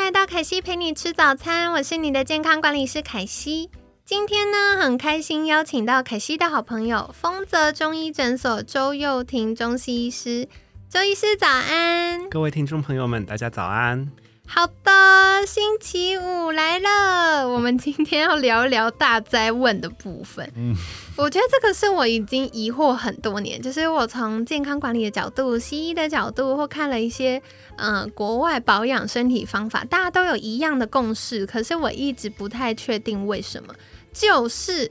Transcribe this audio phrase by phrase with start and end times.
[0.00, 3.68] 来到凯西陪你吃早餐，我是你的健康管理师凯西。
[4.02, 10.48] 今天呢，很开心邀请到凯西的好朋友丰泽中医诊所周佑婷中西医师。
[10.88, 14.10] 周医师早安，各位听众朋友们，大家早安。
[14.52, 20.52] 好的，星期五来了，我们今天要聊一聊大灾问的部分。
[20.56, 20.74] 嗯，
[21.16, 27.40] 我觉得这个是我已经疑惑很多年，就是我从健康管理的角度、西医的角度，或看了一些
[27.76, 33.72] 嗯国外保养身体方法，大家都有一样的共识，可是我一直不太确定为什么。
[34.12, 34.90] 就是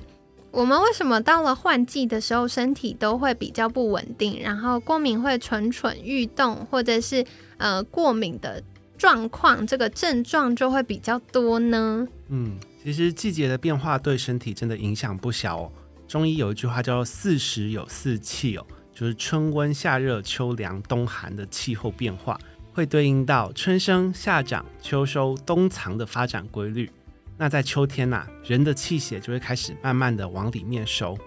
[0.51, 7.25] 我们为什么到了换季的时候，身体都会比较不稳定，然后过敏会蠢蠢欲动，或者是
[7.57, 8.63] 呃过敏的
[8.99, 12.05] 状况，这个症状就会比较多呢？
[12.27, 15.71] 嗯，其实季节的变化对身体真的影响不小哦。
[16.05, 22.37] 中医有一句话叫“四时有四气”哦，就是春温、夏热、秋凉、冬寒的气候变化，
[22.73, 26.91] 会对应到春生、夏长、秋收、冬藏的发展规律。
[27.37, 31.17] 那在秋天呐，人的气血就会开始慢慢的往里面收。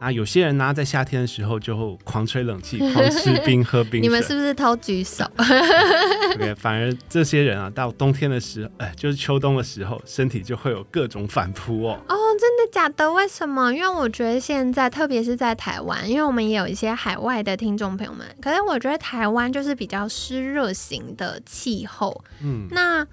[0.00, 4.02] 啊，有些人呢，在夏天的时候就狂吹冷气，狂吃冰， 喝冰。
[4.02, 5.24] 你们是不是偷举手？
[6.38, 12.00] 对，反而这些人啊，到冬天的时候，哎，就是秋冬的时候，身体就会有各种反扑哦。
[12.08, 13.12] 哦，真的假的？
[13.12, 13.70] 为什么？
[13.74, 22.24] 因为我觉得现在，特别是在台湾，因为我们也有一些海外的听众朋友们，可是我觉得台湾就是比较湿热型的气候。
[22.42, 23.06] 嗯，那。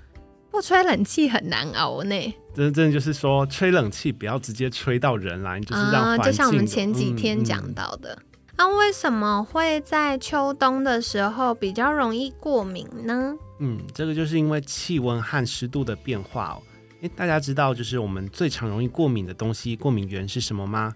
[0.58, 2.36] 不吹冷气很难熬呢。
[2.56, 8.18] 真正就是说，吹冷气不要直接吹到人来，就是让就像我们前几天讲到的。
[8.58, 13.36] 那为什么会在秋冬的时候比较容易过敏呢？
[13.60, 16.58] 嗯，这个就是因为气温和湿度的变化哦。
[17.04, 20.92] 哎，大家知道就是我们最常容易过敏的东西，过敏源是什么吗？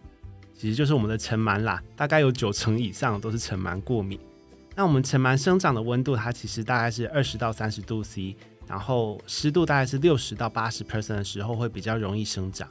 [0.57, 4.19] 其实就是我们的尘螨啦，大概有九成以上都是尘螨过敏。
[4.75, 8.35] 那我们尘螨生长的温度，它其实大概是二十到三十度 C。
[8.71, 12.65] 然后湿度大概是六十到八十 percent 的时候会比较容易生长。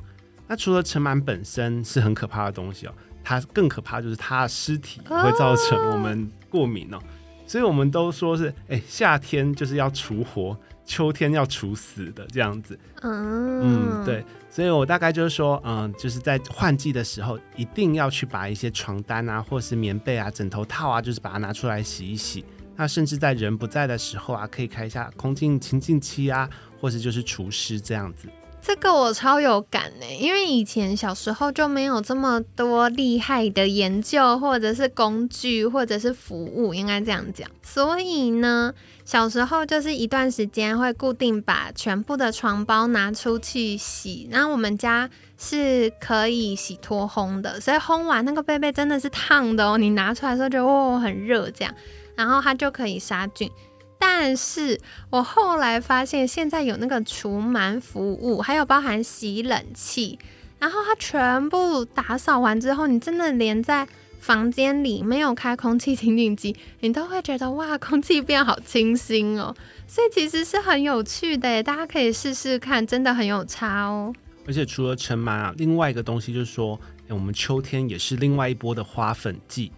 [0.49, 6.99] 那除了尘螨本身是很可怕的东西哦，它更可怕就是它的尸体会造成我们过敏哦。
[7.47, 10.57] 所以我们都说是，哎，夏天就是要除活，
[10.87, 12.79] 秋天要除死的这样子。
[13.03, 14.25] 嗯，对。
[14.49, 22.45] 所以我大概就是说，嗯，就是在换季的时候，一定要去把一些床单啊，或是棉被啊、枕头套啊，就是把它拿出来洗一洗。
[22.81, 26.49] 那甚至在人不在的时候啊，可以开一下空净清净期啊，
[26.81, 28.27] 或者就是除湿这样子。
[28.63, 37.47] 这个我超有感呢，因为以前小时候就没有这么多厉害的研究，或者是工具，或者是服务，应该这样讲。
[37.63, 38.73] 所以呢，
[39.05, 44.27] 小时候就是一段时间会固定把全部的床包拿出去洗。
[44.31, 49.77] 那我们家是可以洗脱烘的，所以烘完那个被被真的是烫的哦。
[49.77, 51.75] 你拿出来的时候就哦很热这样。
[52.21, 53.51] 然后它就可以杀菌，
[53.99, 60.19] 但是我后来发现现在有那个除螨服务，还有包含洗冷气，
[60.59, 63.89] 然后它全部打扫完之后，你真的连在
[64.19, 69.57] 房间里没有开空气清净机，你都会觉得哇，空气变好清新哦。
[69.87, 74.13] 所以其实是很有趣的，大家可以试试看，真的很有差哦。
[74.47, 76.79] 而且除了尘螨啊，另外一个东西就是说。
[77.15, 79.73] 我们秋天也是另外一波的花粉季。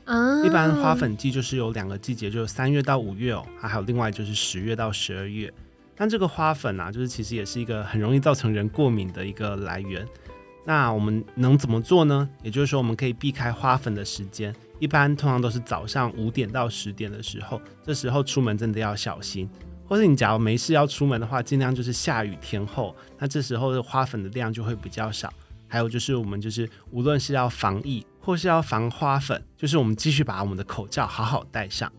[0.44, 5.52] 一般花粉季就是有两个季节，就是三月到五月哦，还有另外就是十月到十二月。
[5.94, 10.06] 但这个花粉啊，就是其实也是一个很容易造成人过敏的一个来源。
[10.64, 12.28] 那我们能怎么做呢？
[12.42, 19.48] 也就是说，我们可以避开花粉的时间，一般通常都是早上五点到十点的时候，这时候出门真的要小心。
[19.88, 25.32] 或者你假如没事要出门的话，尽量就是下雨天后，那这时候的花粉的量就会比较少。
[25.72, 31.90] 还有就是，我们就是无论是要防疫或是要防花粉，就是我们继续把我们的口罩好好戴上。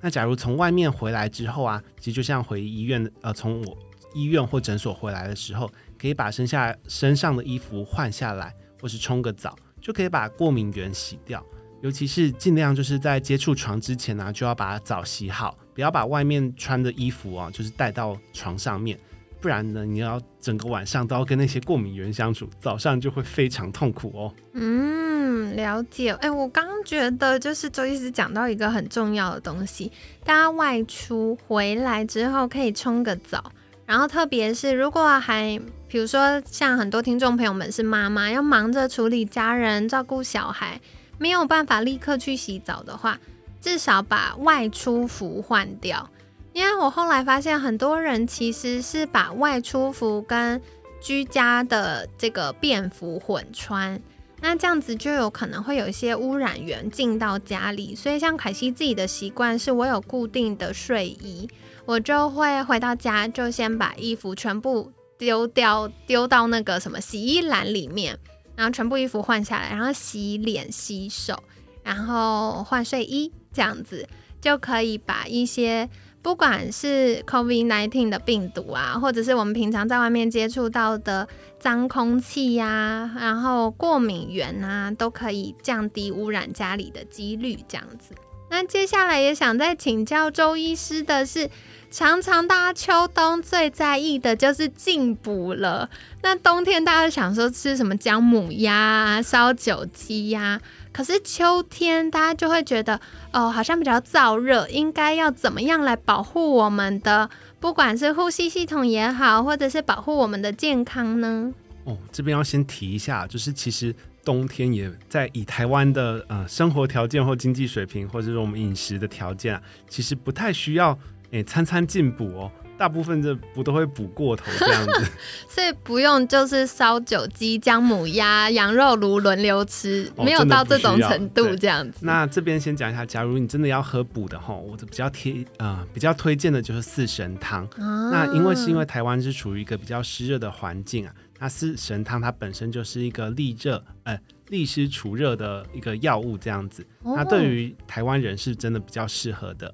[0.00, 3.76] 那假如从外面回来之后啊，其实就像回医院，呃，从我
[4.14, 11.44] 医院或诊所回来的时候，可以把身下身上的衣服换下来，或是冲个澡，就可以把过敏源洗掉。
[11.82, 18.98] 尤其是尽量就是在接触床之前呢，就要把澡洗好，不要把外面穿的衣服啊，就是带到床上面。
[19.44, 24.32] 不然呢，你要整个晚上都要跟那些过敏源相处，早上就会非常痛苦哦。
[24.54, 26.12] 嗯，了解。
[26.12, 29.92] 哎，我刚觉得就是周医师讲到一个很重要的东西，
[30.24, 33.52] 大家外出回来之后可以冲个澡，
[33.84, 40.80] 然后特别是如果还，比如说像很多听众朋友们是妈妈，要忙着处理家人、照顾小孩，
[41.18, 43.20] 没有办法立刻去洗澡的话，
[43.60, 46.08] 至少把外出服换掉。
[46.54, 50.62] 因为我后来发现，很多人其实是把外出服跟
[51.00, 54.00] 居家的这个便服混穿，
[54.40, 57.96] 那这样子就有可能会有一些污染源进到家里。
[57.96, 61.48] 所以像凯西自己的习惯是，我有固定的睡衣，
[61.86, 68.16] 我就会回到家就先把衣服全部丢掉，丢到那个什么洗衣篮里面，
[68.54, 71.42] 然后全部衣服换下来，然后洗脸、洗手，
[71.82, 74.08] 然后换睡衣，这样子
[74.40, 75.90] 就可以把一些。
[76.24, 81.28] 不管是 COVID-19 的病毒啊，或者是我们平常在外面接触到的
[81.60, 87.58] 脏空气呀，然后过敏源啊，都可以降低污染家里的几率。
[87.68, 88.14] 这样子，
[88.48, 91.50] 那接下来也想再请教周医师的是，
[91.90, 95.90] 常常大家秋冬最在意的就是进补了。
[96.22, 100.58] 那冬天大家想说吃什么姜母鸭、烧酒鸡呀？
[100.94, 103.00] 可是秋天，大家就会觉得
[103.32, 111.52] 哦，好像比较燥热，应该要怎么样来保护我们的，不管是呼吸系统也好，或者是保护我们的健康呢？
[111.82, 113.92] 哦，这边要先提一下，就是其实
[114.24, 120.96] 冬天也在以台湾的呃生活条件或经济水平，或者是我们饮食的条件啊，其实不太需要
[121.32, 122.52] 诶餐餐进补哦。
[122.76, 125.10] 大部分这不都会补过头这样子，
[125.48, 132.00] 所以不用就是烧酒鸡、姜母鸭、羊肉炉轮流吃，没有到这种程度这样子。
[132.02, 137.68] 那这边先讲一下，假如你真的要喝补的哈，我比较贴啊，比较推荐的就是四神汤。
[137.78, 144.18] 那因为是因为台湾是处于一个比较湿热的环境啊，那四神汤它本身就是一个利热呃
[144.48, 149.72] 利湿除热的一个药物这样子，那对于台湾人是真的比较适合的。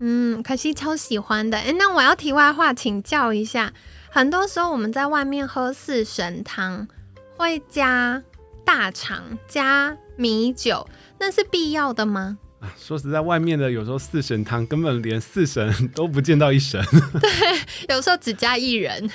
[0.00, 1.58] 嗯，可惜超喜欢的。
[1.58, 3.72] 哎，那我要题外话请教一下，
[4.10, 6.86] 很多时候我们在外面喝四神汤
[7.36, 8.22] 会加
[8.64, 12.38] 大肠、加米酒，那是必要的吗？
[12.60, 16.84] 啊，说实在，外面的有时候四神汤根本连四神都不见到一神。
[17.20, 19.08] 对，有时候只加一人。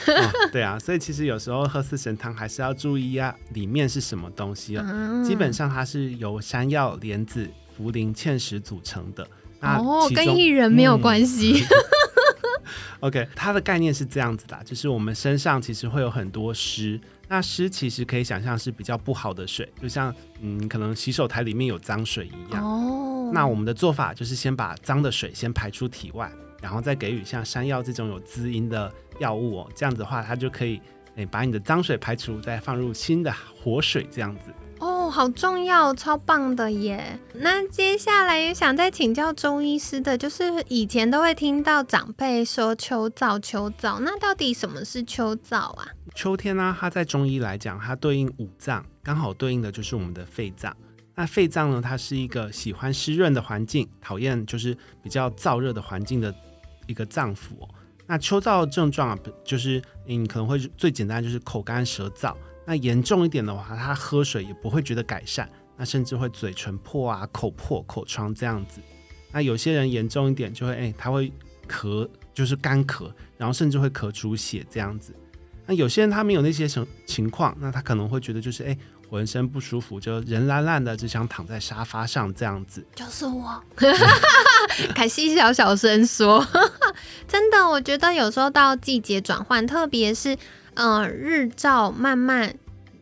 [0.50, 4.86] 对啊，所以其实有时候喝四神汤还是要注意啊，里面是什么东西啊？
[5.26, 7.46] 基本上它是由山药、莲子、
[7.78, 9.28] 茯苓、芡实组成的。
[9.64, 11.64] 哦，跟艺人没有关系。
[13.02, 22.64] OK，它的概念是这样子的，就是我们身上其实会有很多湿，那湿其实可以想象是比较不好的水，就像嗯，可能洗手台里面有脏水一样。
[22.64, 26.32] 哦，那我们的做法就是先把脏的水先排出体外，
[26.62, 28.90] 然后再给予像山药这种有滋阴的
[29.20, 30.80] 药物哦，这样子的话，它就可以
[31.16, 34.54] 诶把你的脏水排除，再放入新的活水，这样子。
[35.14, 37.20] 好重要，超棒的耶！
[37.36, 45.88] 那接下来也想再请教中医师的，就是以前都会听到长辈说秋燥，秋燥，那到底什么是秋燥啊？
[46.16, 50.76] 秋天呢，它在中医来讲，它对应五脏，刚好对应的就是我们的肺脏。
[51.14, 56.34] 那肺脏呢，它是一个喜欢湿润的环境，讨厌就是比较燥热的环境的
[56.88, 57.52] 一个脏腑。
[58.08, 62.34] 那秋燥症状啊，就是你可能会最简单就是口干舌燥。
[62.66, 68.80] 那严重一点的话，他喝水也不会觉得改善，那甚至会嘴唇破啊、口破、口疮这样子。
[69.32, 71.32] 那有些人严重一点，就会哎，他会
[71.68, 75.14] 咳，就是干咳，然后甚至会咳出血这样子。
[75.66, 78.78] 那有些人他没有那些情情况，那他可能会觉得就是哎，
[79.10, 82.86] 浑身不舒服，就人懒懒的，只想躺在沙发上这样子。
[82.96, 83.62] 就是我，
[84.96, 86.46] 凯西小小声说，
[87.28, 90.38] 真的，我觉得有时候到季节转换，特别是。
[90.76, 92.56] 嗯，日照慢慢，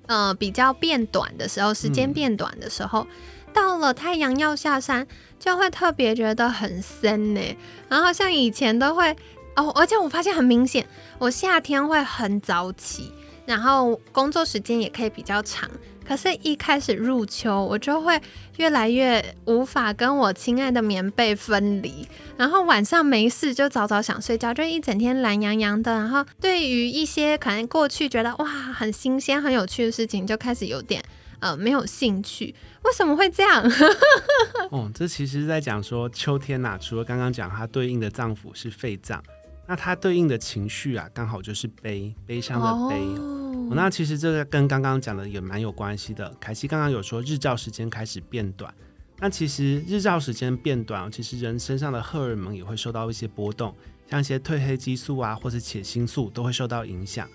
[0.08, 3.08] 呃，比较变短的时候，时间变短的时候，
[3.54, 5.08] 到了太阳要下山，
[5.40, 7.42] 就会特别觉得很深呢。
[7.88, 9.16] 然后像以前都会
[9.56, 10.86] 哦，而且我发现很明显，
[11.18, 13.12] 我夏天会很早起，
[13.46, 15.70] 然后工作时间也可以比较长。
[16.08, 18.20] 可是，一开始入秋，我就会
[18.58, 25.94] 越来越无法跟我亲爱的棉被分离，然后晚上没事就早早想睡觉，就一整天懒洋洋的。
[25.94, 31.02] 然后，对于一些可能过去觉得哇很新鲜、很有趣的事情，就开始有点
[31.40, 32.54] 呃没有兴趣。
[32.84, 33.64] 为什么会这样？
[34.72, 39.24] 哦，这其实在讲说秋天呐，除了刚刚讲它对应的脏腑是肺脏，
[39.72, 43.02] 那它对应的情绪啊，刚好就是悲，悲伤的悲。
[43.74, 46.30] 那其实这个跟刚刚讲的也蛮有关系的。
[46.42, 48.74] 凯西刚刚有说日照时间开始变短，
[49.20, 53.74] 那其实日照时间变短，其实人身上的荷尔蒙也会受到一些波动，
[54.10, 57.26] 像一些褪黑激素啊，或者血清素都会受到影响。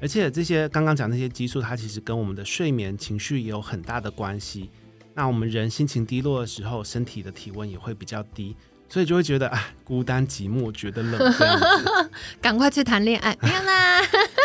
[0.00, 4.70] 而且这些刚刚讲那些激素，它其实跟我们的睡眠、情绪也有很大的关系。
[5.12, 8.54] 那我们人心情低落的时候，身体的体温也会比较低，
[8.90, 11.34] 所以就会觉得啊孤单寂寞，觉得冷。
[12.42, 14.02] 赶快去谈恋爱，没有啦。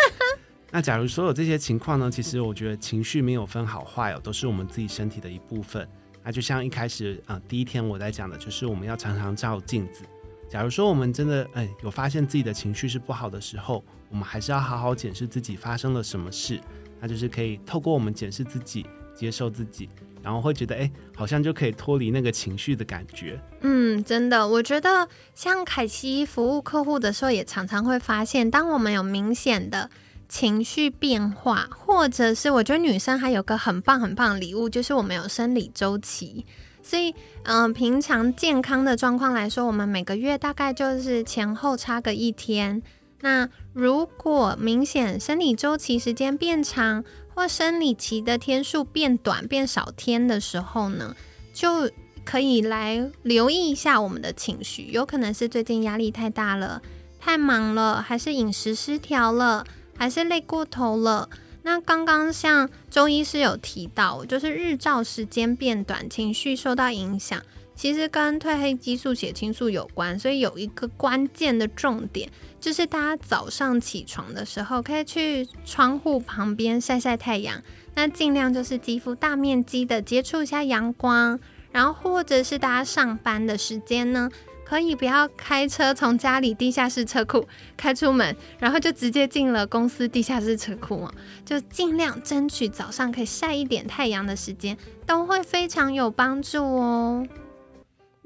[0.71, 2.11] 那假如说有这些情况呢？
[2.11, 5.87] 其实我觉得情绪没有分好坏哦，都是我们自己身体的一部分。
[6.23, 10.03] 那就像一开始啊，第一天我在讲的，就是我们要常常照镜子。
[10.47, 16.61] 假如说我们真的哎有发现自己的情绪是不好的时候，我们还是要好好检视自己发生了什么事。
[16.99, 18.85] 那就是可以透过我们检视自己，
[19.15, 19.89] 接受自己，
[20.21, 23.39] 然后会觉得哎，好像就可以脱离那个情绪的感觉。
[23.61, 29.89] 嗯，真的，我觉得像凯西服务客户的时候，也常常会发现，当我们有明显的。
[30.27, 36.43] 情绪变化，或者是我觉得女生还有个很棒很棒的礼物，就是我们有生理周期。
[36.81, 42.81] 所以，嗯，平常健康的状况来说，我们每个月大概就是前后差个一天。
[43.21, 47.03] 那如果明显生理周期时间变长，
[47.35, 51.15] 或生理期的天数变短、变少天的时候呢，
[51.53, 51.91] 就
[52.23, 56.81] 可以来留意一下我们的情绪，有可能是最近压力太大了、
[57.19, 59.63] 太忙了，还是饮食失调了。
[59.97, 61.29] 还是累过头了。
[61.63, 67.41] 那刚刚像周医师有提到，就是日照时间变短，情绪受到影响，
[67.75, 70.17] 其实跟褪黑激素、血清素有关。
[70.17, 72.29] 所以有一个关键的重点，
[72.59, 77.61] 就是大家早上起床的时候，可以去窗户旁边晒晒太阳。
[77.93, 81.39] 那尽量就是肌肤大面积的接触一下阳光，
[81.71, 84.29] 然后或者是大家上班的时间呢。
[84.67, 91.13] 可以不要开车从家里地下室车库开出门，然后就直接进了公司地下室车库嘛？
[91.45, 97.27] 就尽量争取早上可以晒一点太阳的时间，都会非常有帮助哦。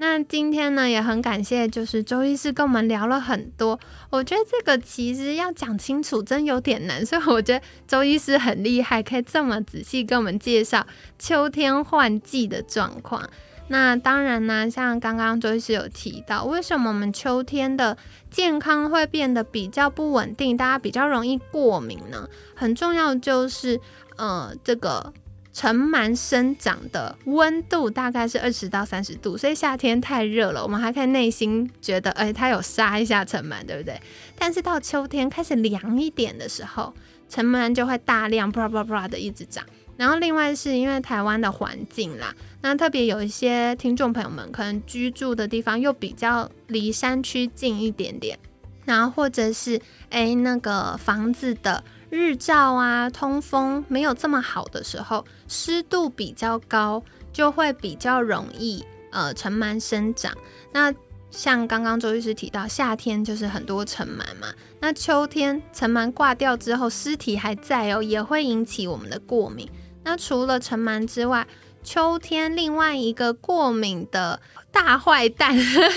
[0.02, 3.78] 那今天呢，也很感谢，就是周医师跟我们聊了很多。
[4.08, 10.86] 我觉得这个其实要讲清楚，真有点难，所以我觉得周医师很厉害，可以这么仔细跟我们介绍
[11.18, 13.28] 秋天换季的状况。
[13.68, 17.98] 那当然呢，像刚刚周医师有提到，为什么我们秋天的
[18.30, 22.26] 健康会变得比较不稳定，大家比较容易过敏呢？
[22.54, 23.78] 很重要就是，
[24.16, 25.12] 呃，这个
[25.52, 34.00] 尘螨生长的温度大概是二十到三十度，所以夏天太热了，我们还可以内心觉得，哎，它有杀一下尘螨，对不对？
[34.38, 36.94] 但是到秋天开始凉一点的时候，
[37.28, 39.64] 尘螨就会大量啪啪啪的一直长。
[39.96, 48.38] 然后另外是因为台湾的环境啦，那特别有一些听众朋友们可能居住的地方又比较离山区近一点点，
[48.86, 49.78] 然后或者是
[50.08, 57.02] 诶那个房子的日照啊通风没有这么好的时候，湿度比较高，
[57.32, 60.36] 就会比较容易呃尘螨生长。
[60.72, 60.92] 那
[61.30, 69.70] 像刚刚周律师提到，夏天就是很多尘螨嘛，那秋天尘螨挂掉之后，尸体还在哦，也会引起我们的过敏。
[70.02, 71.46] 那除了尘螨之外，
[71.84, 74.40] 秋天另外一个过敏的
[74.72, 75.56] 大坏蛋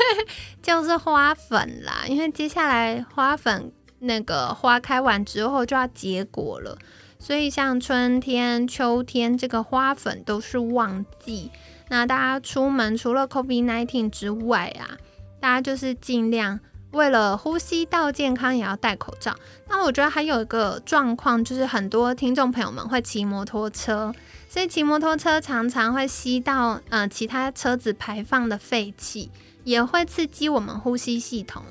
[0.62, 2.04] 就是花粉啦。
[2.08, 3.72] 因为接下来花粉
[4.04, 6.78] 那个花开完之后就要结果了，
[7.18, 11.52] 所以像春天、秋天这个花粉都是旺季。
[11.90, 14.98] 那大家出门除了 COVID-19 之外啊，
[15.40, 16.60] 大家就是尽量。
[16.92, 19.36] 为了呼吸道健康，也要戴口罩。
[19.68, 24.14] 那我觉得还有一个状况，就是很多听众朋友们会骑摩托车，
[24.48, 29.32] 所以骑摩托车常常会吸到呃其他车子排放的废气，
[29.64, 31.64] 也会刺激我们呼吸系统。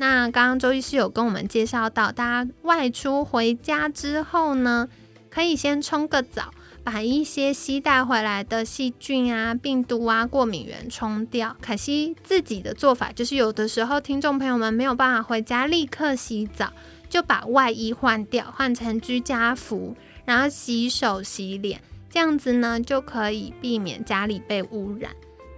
[0.00, 4.88] 那刚刚周医师有跟我们介绍到，大家外出回家之后呢，
[5.28, 6.50] 可以先冲个澡。
[6.82, 11.54] 把一些吸带回来的细菌啊、病毒啊、过敏源冲掉。
[11.60, 16.72] 凯西自己的做法就是，有的时候听众朋友们没有办法回家立刻洗澡，
[17.10, 25.12] 就把外衣换掉，换成居家服，然后洗手洗脸，这样子呢就可以避免家里被污染。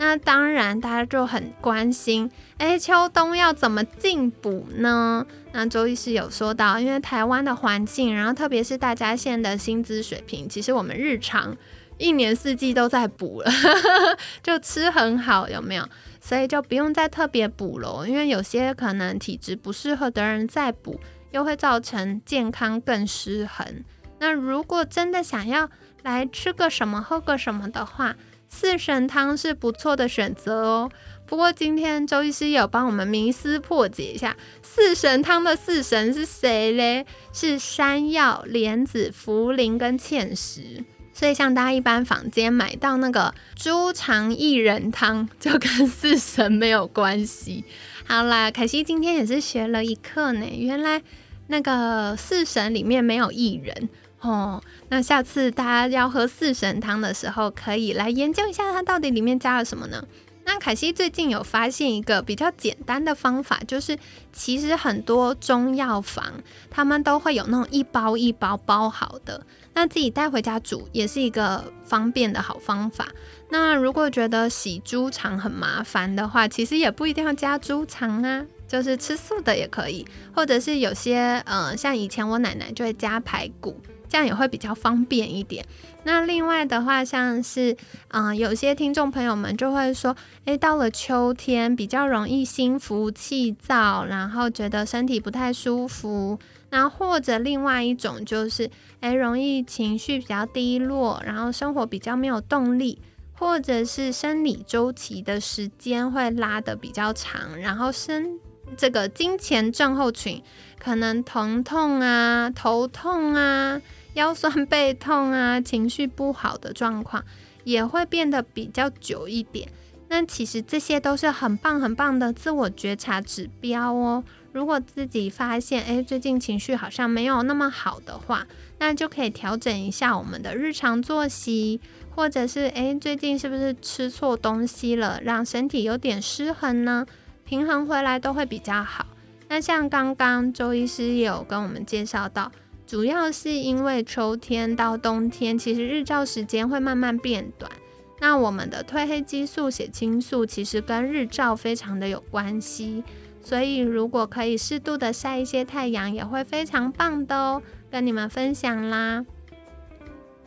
[0.05, 2.29] 那当然，大家就很关心，
[2.59, 5.25] 哎，秋冬要怎么进补呢？
[5.53, 11.57] 那周医师有说到，因为台湾的环境，然后特别是大家现在的薪资水平，其实我们日常
[11.99, 13.53] 一年四季都在补了，
[14.43, 15.89] 就吃很好，有没有？
[16.21, 20.99] 所以就不用再特别补了，因为有些可能体质不适合的人再补，
[21.31, 23.85] 又会造成健康更失衡。
[24.19, 25.71] 那如果真的想要
[26.03, 28.17] 来吃个什么、喝个什么的话，
[28.55, 30.91] 四神汤是不错的选择哦。
[31.27, 37.07] 不过今天周医师有帮我们迷思破解一下，四神汤的四神是谁嘞？
[37.33, 40.85] 是山药、莲子、茯苓跟芡实。
[41.15, 47.65] 所以像大家一般坊间买到那个猪肠薏仁汤， 就跟四神没有关系。
[48.07, 50.47] 好啦，凯西今天也是学了一课呢。
[50.53, 51.03] 原来
[51.47, 53.89] 那个四神里面没有薏仁。
[54.23, 60.05] 哦，那下次大家要喝四神汤的时候，可以来研究一下它到底里面加了什么呢？
[60.45, 63.97] 那凯西最近有发现一个比较简单的方法，就是
[64.33, 66.25] 其实很多中药房
[66.71, 73.09] 他们都会有那种一包一包包好的，那自己带回家煮也是一个方便的好方法。
[73.51, 83.81] 那如果觉得洗猪肠很麻烦的话，其实也不一定要加猪肠啊，就是吃素的也可以，或者是有些呃，像以前我奶奶就会加排骨。
[84.13, 85.65] 这样也会比较方便一点。
[86.05, 87.75] 那另外的话，像是
[88.09, 90.15] 嗯，有些听众朋友们就会说，
[90.45, 96.39] 诶，到了秋天比较容易心浮气躁，然后觉得身体不太舒服。
[96.69, 98.69] 那或者另外一种就是，
[99.01, 103.01] 诶，容易情绪比较低落，然后生活比较没有动力，
[103.33, 108.39] 或者是生理周期的时间会拉得比较长，然后生
[108.77, 110.43] 这个金钱症候群，
[110.79, 113.81] 可能疼痛啊、头痛啊。
[114.15, 117.25] 腰酸背痛啊，情绪不好的状况
[117.65, 119.69] 也会变得比较久一点。
[120.09, 124.23] 那其实这些都是很棒很棒的自我觉察指标哦。
[124.53, 128.47] 如果自己发现，诶，最近情绪好像没有那么好的话，
[128.79, 131.81] 那就可以调整一下我们的日常作息，
[132.15, 137.07] 或者是诶，最近是不是吃错东西了，让身体有点失衡呢？
[137.45, 139.07] 平衡回来都会比较好。
[139.49, 142.53] 那像刚刚周医师也有跟我们介绍到。
[142.93, 147.73] 主要是因为秋天到冬天，其实日照时间会慢慢变短。
[148.21, 153.03] 那我们的褪黑激素、血清素其实跟日照非常的有关系，
[153.41, 157.63] 所以如果可以适度的晒一些太阳，也会非常棒的哦。
[157.91, 159.25] 跟你们分享啦。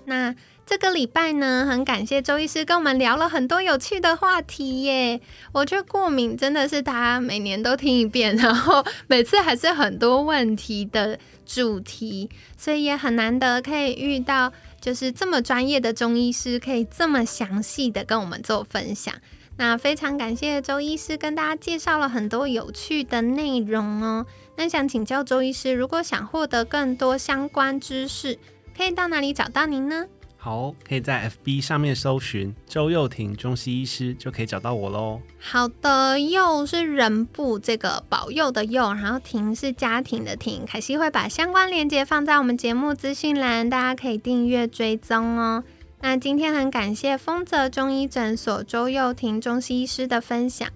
[0.06, 0.36] 那。
[0.66, 5.22] 这个礼拜呢，很感谢周医师跟我们聊了很多有趣的话题耶。
[5.52, 19.14] 我觉得过敏真的是大家每年都听一遍，然后每次还是很多问题的主题，所以也很难得可以遇到就是这么专业的中医师，可以这么详细的跟我们做分享。
[19.58, 24.26] 那非常感谢周医师跟大家介绍了很多有趣的内容哦。
[24.58, 28.40] 那想请教周医师，如果想获得更多相关知识，
[28.76, 30.08] 可以到哪里找到您呢？
[30.46, 35.20] 好，可以在 FB 上面搜寻周幼婷中西医师，就可以找到我喽。
[35.40, 40.64] 好的，幼是人部这个保佑的佑，然后婷是家庭的婷。
[40.64, 45.64] 凯西会把相关链接放在我们节目资讯栏，大家可以订阅追踪哦。
[46.02, 50.70] 那今天很感谢丰泽中医诊所周幼婷中西医师的分享，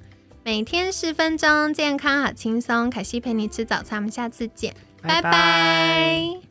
[0.44, 2.90] 每天十分钟，健康好轻松。
[2.90, 6.49] 凯西陪你吃早餐，我们下次见，拜拜。